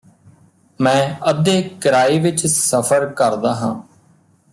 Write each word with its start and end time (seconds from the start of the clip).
ਮੈਂ 0.79 1.15
ਅੱਧੇ 1.29 1.61
ਕਿਰਾਏ 1.81 2.17
ਵਿਚ 2.19 2.45
ਸਫ਼ਰ 2.47 3.05
ਕਰਦਾ 3.13 3.53
ਹਾਂ 3.55 3.73